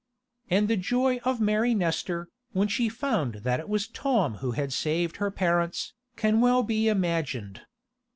[0.49, 4.73] And the joy of Mary Nestor, when she found that it was Tom who had
[4.73, 7.61] saved her parents, can well be imagined.